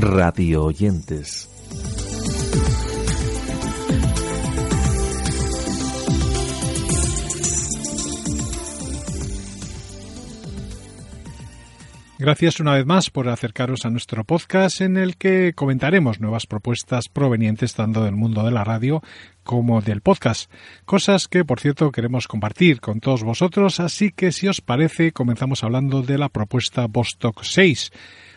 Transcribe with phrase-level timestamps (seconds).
[0.00, 1.48] radio oyentes.
[12.18, 17.08] Gracias una vez más por acercaros a nuestro podcast en el que comentaremos nuevas propuestas
[17.08, 19.02] provenientes tanto del mundo de la radio
[19.44, 20.50] como del podcast.
[20.84, 25.62] Cosas que, por cierto, queremos compartir con todos vosotros, así que si os parece, comenzamos
[25.62, 27.92] hablando de la propuesta Vostok 6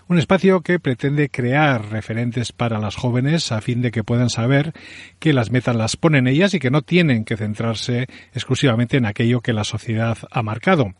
[0.10, 4.74] un espacio que pretende crear referentes para las jóvenes a fin de que puedan saber
[5.20, 9.42] que las metas las ponen ellas y que no tienen que centrarse exclusivamente en aquello
[9.42, 10.96] que la sociedad ha marcado.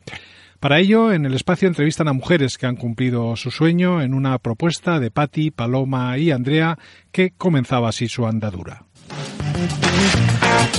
[0.60, 4.38] Para ello, en el espacio entrevistan a mujeres que han cumplido su sueño en una
[4.38, 6.78] propuesta de Patti, Paloma y Andrea
[7.12, 8.84] que comenzaba así su andadura.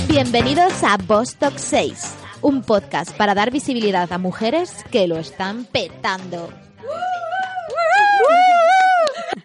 [0.07, 6.70] Bienvenidos a Bostock 6, un podcast para dar visibilidad a mujeres que lo están petando.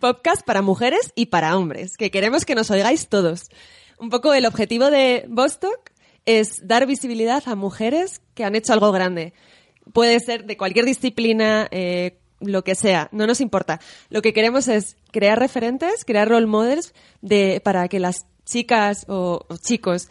[0.01, 3.51] Podcast para mujeres y para hombres, que queremos que nos oigáis todos.
[3.99, 5.91] Un poco el objetivo de Bostock
[6.25, 9.33] es dar visibilidad a mujeres que han hecho algo grande
[9.93, 13.81] puede ser de cualquier disciplina, eh, lo que sea, no nos importa.
[14.11, 19.47] Lo que queremos es crear referentes, crear role models de, para que las chicas o,
[19.63, 20.09] chicos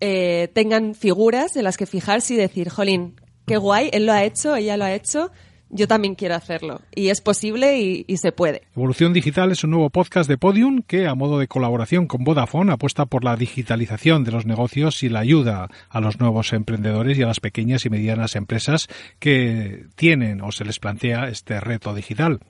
[0.00, 4.24] eh, tengan figuras en las que fijarse y decir, jolín, qué guay, él lo ha
[4.24, 5.30] hecho, ella lo ha hecho,
[5.70, 6.80] yo también quiero hacerlo.
[6.94, 8.62] Y es posible y, se puede.
[8.74, 12.72] Evolución Digital es un nuevo podcast de Podium que, a modo de colaboración con Vodafone,
[12.72, 17.22] apuesta por la digitalización de los negocios y la ayuda a los nuevos emprendedores y
[17.22, 22.40] a las pequeñas y medianas empresas que tienen o se les plantea este reto digital.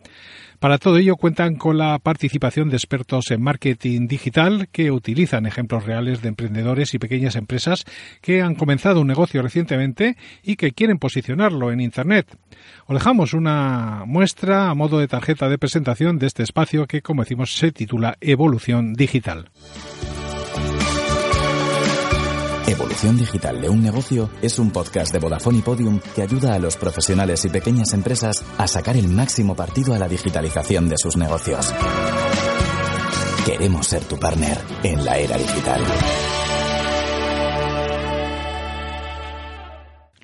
[0.60, 5.84] Para todo ello cuentan con la participación de expertos en marketing digital que utilizan ejemplos
[5.84, 7.84] reales de emprendedores y pequeñas empresas
[8.22, 12.26] que han comenzado un negocio recientemente y que quieren posicionarlo en Internet.
[12.86, 17.22] Os dejamos una muestra a modo de tarjeta de presentación de este espacio que, como
[17.22, 19.50] decimos, se titula Evolución Digital.
[22.66, 26.58] Evolución Digital de un Negocio es un podcast de Vodafone y Podium que ayuda a
[26.58, 31.16] los profesionales y pequeñas empresas a sacar el máximo partido a la digitalización de sus
[31.16, 31.72] negocios.
[33.44, 35.80] Queremos ser tu partner en la era digital.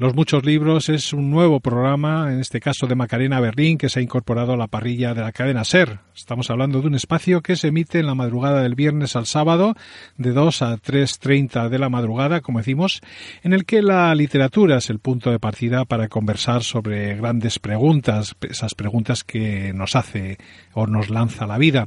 [0.03, 4.01] Los muchos libros es un nuevo programa, en este caso de Macarena Berlín, que se
[4.01, 6.01] ha incorporado a la parrilla de la cadena SER.
[6.13, 9.77] Estamos hablando de un espacio que se emite en la madrugada del viernes al sábado,
[10.17, 13.01] de 2 a 3.30 de la madrugada, como decimos,
[13.45, 18.35] en el que la literatura es el punto de partida para conversar sobre grandes preguntas,
[18.41, 20.37] esas preguntas que nos hace
[20.73, 21.87] o nos lanza la vida.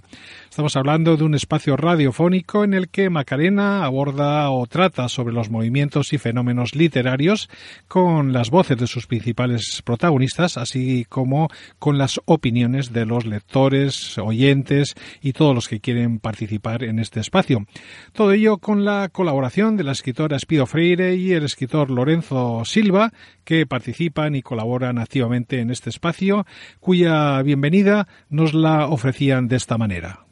[0.55, 5.49] Estamos hablando de un espacio radiofónico en el que Macarena aborda o trata sobre los
[5.49, 7.49] movimientos y fenómenos literarios
[7.89, 14.17] con las voces de sus principales protagonistas, así como con las opiniones de los lectores,
[14.17, 17.65] oyentes y todos los que quieren participar en este espacio.
[18.13, 23.11] Todo ello con la colaboración de la escritora Espido Freire y el escritor Lorenzo Silva,
[23.43, 26.45] que participan y colaboran activamente en este espacio,
[26.79, 30.24] cuya bienvenida nos la ofrecían de esta manera.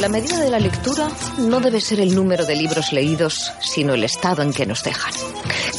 [0.00, 4.02] La medida de la lectura no debe ser el número de libros leídos, sino el
[4.02, 5.12] estado en que nos dejan.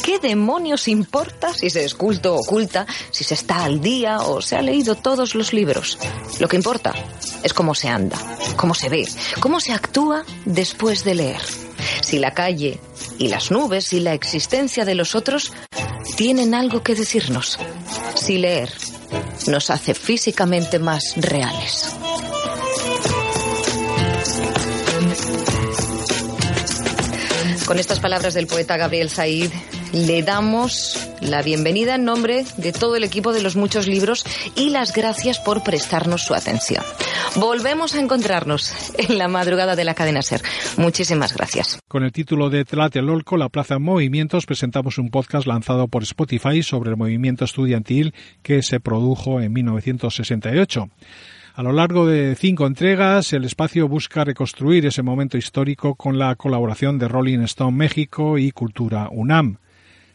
[0.04, 4.40] ¿Qué demonios importa si se es culto o oculta, si se está al día o
[4.40, 5.98] se ha leído todos los libros?
[6.38, 6.94] Lo que importa
[7.42, 8.16] es cómo se anda,
[8.54, 9.08] cómo se ve,
[9.40, 11.42] cómo se actúa después de leer.
[12.00, 12.78] Si la calle
[13.18, 15.52] y las nubes y la existencia de los otros
[16.16, 17.58] tienen algo que decirnos.
[18.14, 18.70] Si leer
[19.48, 21.96] nos hace físicamente más reales.
[27.66, 29.50] Con estas palabras del poeta Gabriel Said,
[29.92, 34.24] le damos la bienvenida en nombre de todo el equipo de los muchos libros
[34.56, 36.84] y las gracias por prestarnos su atención.
[37.36, 40.42] Volvemos a encontrarnos en la madrugada de la cadena Ser.
[40.76, 41.78] Muchísimas gracias.
[41.88, 46.62] Con el título de Tlatelolco, la Plaza en Movimientos, presentamos un podcast lanzado por Spotify
[46.62, 48.12] sobre el movimiento estudiantil
[48.42, 50.88] que se produjo en 1968.
[51.54, 56.34] A lo largo de cinco entregas, el espacio busca reconstruir ese momento histórico con la
[56.34, 59.58] colaboración de Rolling Stone México y Cultura UNAM.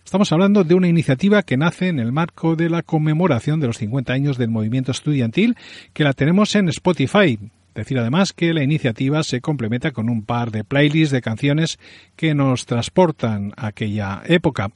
[0.03, 3.77] Estamos hablando de una iniciativa que nace en el marco de la conmemoración de los
[3.77, 5.55] 50 años del movimiento estudiantil,
[5.93, 7.37] que la tenemos en Spotify.
[7.75, 11.77] Decir además que la iniciativa se complementa con un par de playlists de canciones
[12.15, 14.71] que nos transportan a aquella época.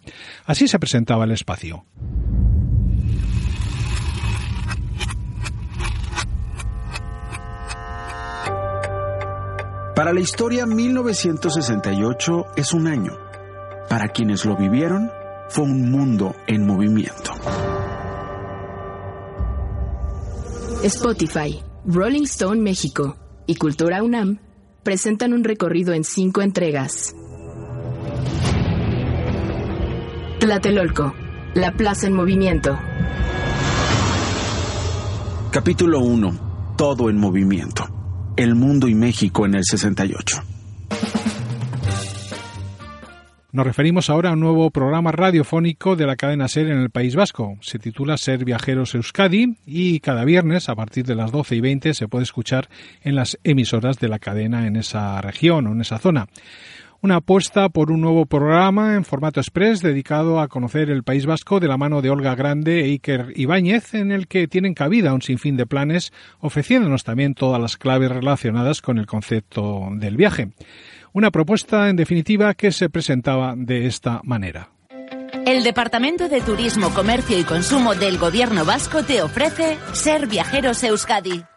[0.46, 1.86] Así se presentaba el espacio.
[10.02, 13.20] Para la historia, 1968 es un año.
[13.88, 15.12] Para quienes lo vivieron,
[15.50, 17.32] fue un mundo en movimiento.
[20.82, 23.16] Spotify, Rolling Stone México
[23.46, 24.40] y Cultura UNAM
[24.82, 27.14] presentan un recorrido en cinco entregas.
[30.40, 31.14] Tlatelolco,
[31.54, 32.76] la plaza en movimiento.
[35.52, 36.74] Capítulo 1.
[36.76, 38.01] Todo en movimiento.
[38.42, 40.38] El mundo y México en el 68.
[43.52, 47.16] Nos referimos ahora a un nuevo programa radiofónico de la cadena SER en el País
[47.16, 47.60] Vasco.
[47.62, 51.94] Se titula Ser Viajeros Euskadi y cada viernes a partir de las 12 y 20
[51.94, 52.68] se puede escuchar
[53.04, 56.28] en las emisoras de la cadena en esa región o en esa zona.
[57.04, 61.60] Una apuesta por un nuevo programa en formato express dedicado a conocer el País Vasco
[61.60, 65.24] de la mano de Olga Grande e Iker Ibáñez, en el que tienen cabida un
[65.24, 70.52] sinfín de planes, ofreciéndonos también todas las claves relacionadas con el concepto del viaje.
[71.12, 74.70] Una propuesta, en definitiva, que se presentaba de esta manera.
[75.48, 81.51] El Departamento de Turismo, Comercio y Consumo del Gobierno Vasco te ofrece Ser Viajeros Euskadi.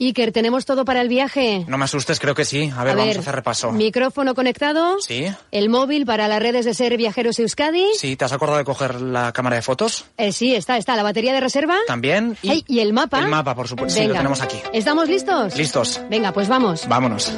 [0.00, 1.64] Iker, ¿tenemos todo para el viaje?
[1.66, 2.70] No me asustes, creo que sí.
[2.76, 3.72] A ver, vamos a hacer repaso.
[3.72, 4.96] ¿Micrófono conectado?
[5.00, 5.26] Sí.
[5.50, 7.84] ¿El móvil para las redes de Ser Viajeros Euskadi?
[7.96, 10.04] Sí, ¿te has acordado de coger la cámara de fotos?
[10.16, 10.94] Eh, sí, está, está.
[10.94, 11.76] ¿La batería de reserva?
[11.88, 12.36] También.
[12.42, 13.18] Y, ¿y el mapa?
[13.18, 13.98] El mapa, por supuesto.
[13.98, 14.58] Sí, lo tenemos aquí.
[14.72, 15.56] ¿Estamos listos?
[15.56, 16.00] Listos.
[16.08, 16.86] Venga, pues vamos.
[16.86, 17.32] Vámonos.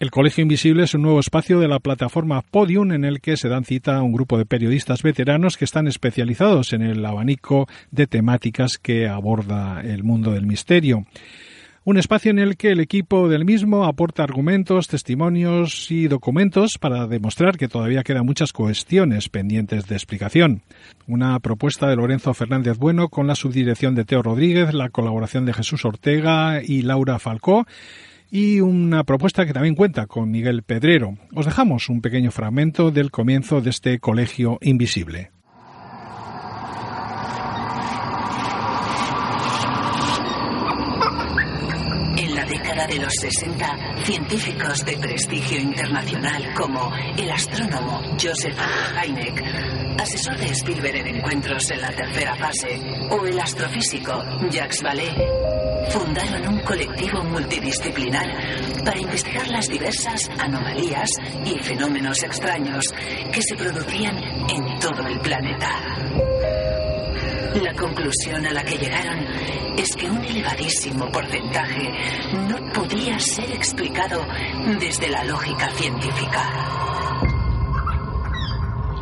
[0.00, 3.50] El Colegio Invisible es un nuevo espacio de la plataforma Podium en el que se
[3.50, 8.06] dan cita a un grupo de periodistas veteranos que están especializados en el abanico de
[8.06, 11.04] temáticas que aborda el mundo del misterio.
[11.84, 17.06] Un espacio en el que el equipo del mismo aporta argumentos, testimonios y documentos para
[17.06, 20.62] demostrar que todavía quedan muchas cuestiones pendientes de explicación.
[21.08, 25.52] Una propuesta de Lorenzo Fernández Bueno con la subdirección de Teo Rodríguez, la colaboración de
[25.52, 27.66] Jesús Ortega y Laura Falcó
[28.30, 31.16] y una propuesta que también cuenta con Miguel Pedrero.
[31.34, 35.32] Os dejamos un pequeño fragmento del comienzo de este colegio invisible.
[42.16, 48.56] En la década de los 60, científicos de prestigio internacional como el astrónomo Joseph
[49.04, 49.42] Hynek,
[49.98, 52.80] asesor de Spielberg en encuentros en la tercera fase,
[53.10, 54.12] o el astrofísico
[54.50, 55.59] Jacques Vallée,
[55.90, 58.26] fundaron un colectivo multidisciplinar
[58.84, 61.08] para investigar las diversas anomalías
[61.44, 62.84] y fenómenos extraños
[63.32, 64.16] que se producían
[64.48, 65.68] en todo el planeta.
[67.54, 69.18] La conclusión a la que llegaron
[69.76, 71.88] es que un elevadísimo porcentaje
[72.48, 74.24] no podía ser explicado
[74.78, 76.80] desde la lógica científica.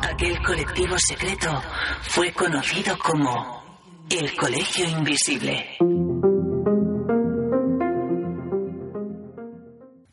[0.03, 1.63] Aquel colectivo secreto
[2.03, 3.63] fue conocido como
[4.09, 5.77] el Colegio Invisible.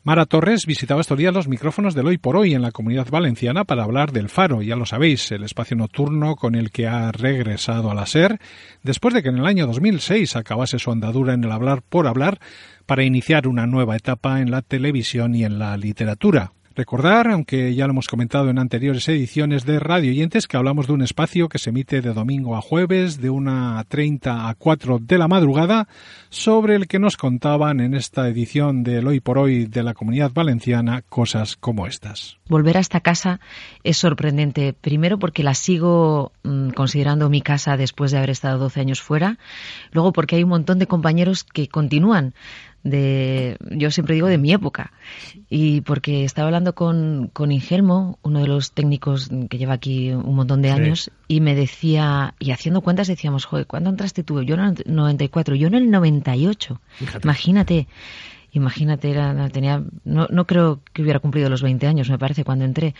[0.06, 3.64] Mara Torres visitaba estos días los micrófonos del Hoy por Hoy en la Comunidad Valenciana
[3.64, 7.90] para hablar del Faro, ya lo sabéis, el espacio nocturno con el que ha regresado
[7.90, 8.38] a la SER
[8.84, 12.38] después de que en el año 2006 acabase su andadura en el hablar por hablar
[12.86, 16.52] para iniciar una nueva etapa en la televisión y en la literatura.
[16.76, 20.92] Recordar, aunque ya lo hemos comentado en anteriores ediciones de Radio Oyentes, que hablamos de
[20.92, 25.16] un espacio que se emite de domingo a jueves, de una 30 a 4 de
[25.16, 25.88] la madrugada,
[26.28, 30.32] sobre el que nos contaban en esta edición del Hoy por Hoy de la Comunidad
[30.34, 32.36] Valenciana cosas como estas.
[32.46, 33.40] Volver a esta casa
[33.82, 38.80] es sorprendente, primero porque la sigo mmm, considerando mi casa después de haber estado 12
[38.80, 39.38] años fuera,
[39.92, 42.34] luego porque hay un montón de compañeros que continúan
[42.86, 44.92] de, yo siempre digo de mi época.
[45.50, 50.34] Y porque estaba hablando con, con Ingelmo, uno de los técnicos que lleva aquí un
[50.34, 51.10] montón de años, sí.
[51.28, 54.42] y me decía, y haciendo cuentas decíamos, joder, ¿cuándo entraste tú?
[54.42, 56.80] Yo en el 94, yo en el 98.
[56.98, 57.26] Fíjate.
[57.26, 57.88] Imagínate.
[58.56, 62.64] Imagínate, era, tenía, no, no creo que hubiera cumplido los 20 años, me parece, cuando
[62.64, 62.94] entré.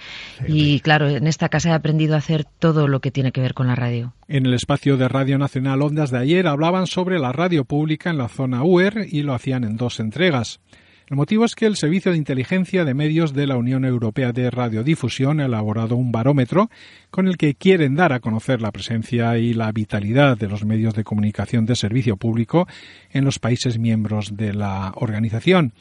[0.46, 3.54] Y claro, en esta casa he aprendido a hacer todo lo que tiene que ver
[3.54, 4.12] con la radio.
[4.28, 8.18] En el espacio de Radio Nacional Ondas de ayer hablaban sobre la radio pública en
[8.18, 10.60] la zona UER y lo hacían en dos entregas.
[11.08, 14.50] El motivo es que el Servicio de Inteligencia de Medios de la Unión Europea de
[14.50, 16.68] Radiodifusión ha elaborado un barómetro
[17.12, 20.94] con el que quieren dar a conocer la presencia y la vitalidad de los medios
[20.94, 22.66] de comunicación de servicio público
[23.12, 25.74] en los países miembros de la organización.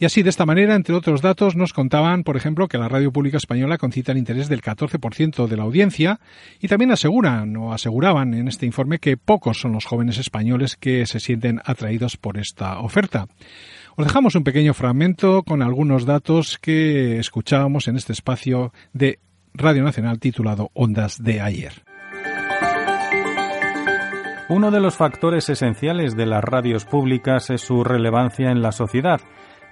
[0.00, 3.12] Y así, de esta manera, entre otros datos, nos contaban, por ejemplo, que la radio
[3.12, 6.18] pública española concita el interés del 14% de la audiencia
[6.60, 11.06] y también aseguran o aseguraban en este informe que pocos son los jóvenes españoles que
[11.06, 13.28] se sienten atraídos por esta oferta.
[13.98, 19.20] Os dejamos un pequeño fragmento con algunos datos que escuchábamos en este espacio de
[19.54, 21.72] Radio Nacional titulado Ondas de ayer.
[24.50, 29.22] Uno de los factores esenciales de las radios públicas es su relevancia en la sociedad.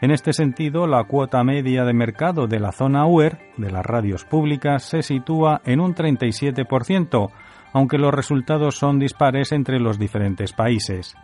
[0.01, 4.25] En este sentido, la cuota media de mercado de la zona UER de las radios
[4.25, 7.31] públicas se sitúa en un 37%,
[7.75, 11.15] aunque los resultados son dispares entre los diferentes países.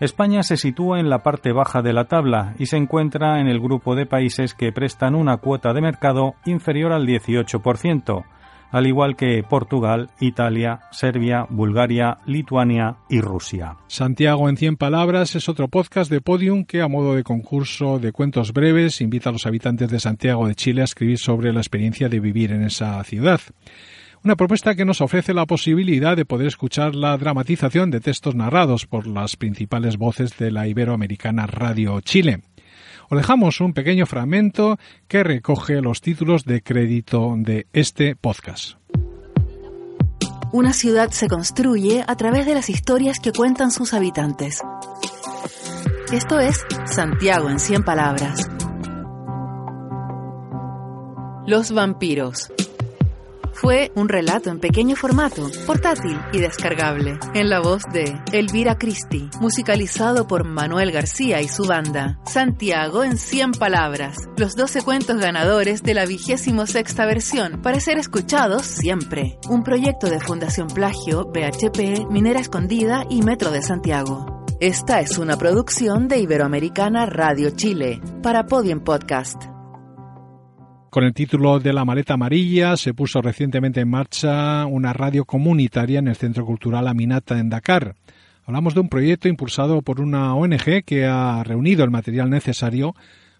[0.00, 3.60] España se sitúa en la parte baja de la tabla y se encuentra en el
[3.60, 8.24] grupo de países que prestan una cuota de mercado inferior al 18%,
[8.72, 13.76] al igual que Portugal, Italia, Serbia, Bulgaria, Lituania y Rusia.
[13.86, 18.12] Santiago en 100 palabras es otro podcast de Podium que a modo de concurso de
[18.12, 22.08] cuentos breves invita a los habitantes de Santiago de Chile a escribir sobre la experiencia
[22.08, 23.40] de vivir en esa ciudad.
[24.24, 28.86] Una propuesta que nos ofrece la posibilidad de poder escuchar la dramatización de textos narrados
[28.86, 32.40] por las principales voces de la iberoamericana Radio Chile.
[33.10, 38.74] Os dejamos un pequeño fragmento que recoge los títulos de crédito de este podcast.
[40.52, 44.60] Una ciudad se construye a través de las historias que cuentan sus habitantes.
[46.12, 48.48] Esto es Santiago en 100 palabras.
[51.44, 52.52] Los vampiros.
[53.62, 59.30] Fue un relato en pequeño formato, portátil y descargable, en la voz de Elvira Christie,
[59.40, 62.18] musicalizado por Manuel García y su banda.
[62.26, 67.98] Santiago en 100 palabras, los 12 cuentos ganadores de la vigésimo sexta versión, para ser
[67.98, 69.38] escuchados siempre.
[69.48, 74.44] Un proyecto de Fundación Plagio, BHP, Minera Escondida y Metro de Santiago.
[74.58, 79.51] Esta es una producción de Iberoamericana Radio Chile, para Podium Podcast.
[80.92, 86.00] Con el título de La maleta amarilla se puso recientemente en marcha una radio comunitaria
[86.00, 87.94] en el Centro Cultural Aminata en Dakar.
[88.44, 92.94] Hablamos de un proyecto impulsado por una ONG que ha reunido el material necesario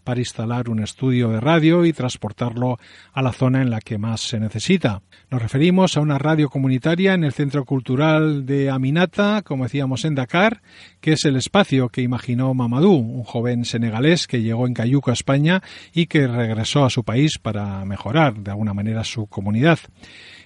[0.04, 2.78] para instalar un estudio de radio y transportarlo
[3.12, 5.02] a la zona en la que más se necesita.
[5.30, 10.14] Nos referimos a una radio comunitaria en el Centro Cultural de Aminata, como decíamos en
[10.14, 10.62] Dakar,
[11.00, 15.14] que es el espacio que imaginó Mamadou, un joven senegalés que llegó en Cayuco a
[15.14, 19.78] España y que regresó a su país para mejorar de alguna manera su comunidad.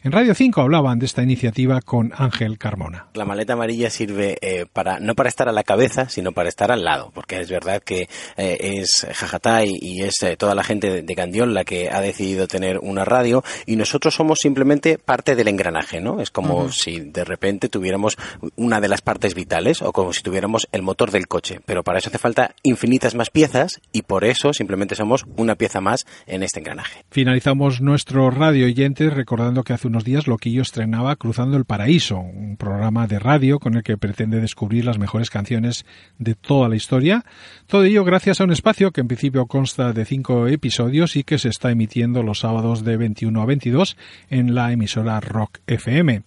[0.07, 3.09] En Radio 5 hablaban de esta iniciativa con Ángel Carmona.
[3.15, 6.71] La maleta amarilla sirve eh, para no para estar a la cabeza, sino para estar
[6.71, 11.03] al lado, porque es verdad que eh, es Jajatay y es eh, toda la gente
[11.03, 15.49] de Candión la que ha decidido tener una radio y nosotros somos simplemente parte del
[15.49, 16.21] engranaje, ¿no?
[16.21, 18.17] Es como si de repente tuviéramos
[18.55, 21.99] una de las partes vitales o como si tuviéramos el motor del coche, pero para
[21.99, 26.45] eso hace falta infinitas más piezas y por eso simplemente somos una pieza más en
[26.45, 27.05] este engranaje.
[27.11, 32.59] Finalizamos nuestro radio oyentes recordando que hace unos días Loquillo estrenaba Cruzando el Paraíso, un
[32.59, 35.87] programa de radio con el que pretende descubrir las mejores canciones
[36.19, 37.25] de toda la historia.
[37.67, 41.39] Todo ello gracias a un espacio que en principio consta de cinco episodios y que
[41.39, 43.97] se está emitiendo los sábados de 21 a 22
[44.29, 46.25] en la emisora Rock FM.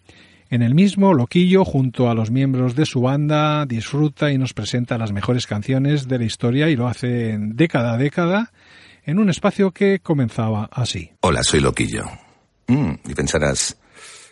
[0.49, 4.97] En el mismo, Loquillo, junto a los miembros de su banda, disfruta y nos presenta
[4.97, 8.51] las mejores canciones de la historia y lo hace década a década
[9.05, 11.11] en un espacio que comenzaba así.
[11.21, 12.05] Hola, soy Loquillo.
[12.69, 13.77] Mm, y pensarás,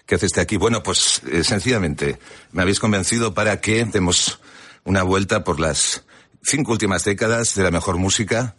[0.06, 0.58] ¿qué haces usted aquí?
[0.58, 2.20] Bueno, pues eh, sencillamente
[2.52, 4.40] me habéis convencido para que demos
[4.84, 6.06] una vuelta por las
[6.44, 8.56] cinco últimas décadas de la mejor música,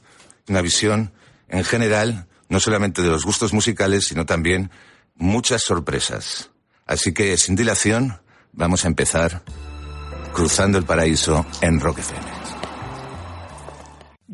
[0.49, 1.13] una visión
[1.49, 4.73] en general, no solamente de los gustos musicales, sino también
[5.15, 6.51] muchas sorpresas.
[6.85, 8.21] Así que, sin dilación,
[8.53, 9.43] vamos a empezar
[10.35, 12.38] cruzando el paraíso en Rock FM.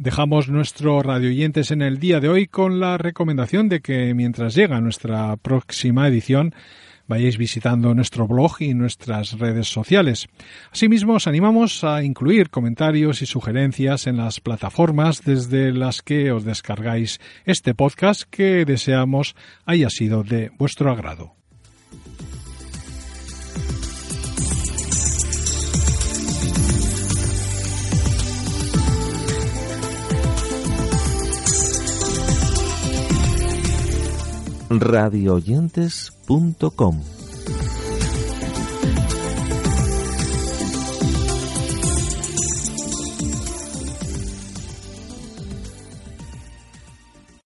[0.04, 4.54] Dejamos nuestro radio oyentes en el día de hoy con la recomendación de que mientras
[4.54, 6.54] llega nuestra próxima edición
[7.06, 10.26] vayáis visitando nuestro blog y nuestras redes sociales.
[10.70, 16.44] Asimismo, os animamos a incluir comentarios y sugerencias en las plataformas desde las que os
[16.44, 19.34] descargáis este podcast que deseamos
[19.64, 21.43] haya sido de vuestro agrado.
[34.80, 37.13] radioyentes.com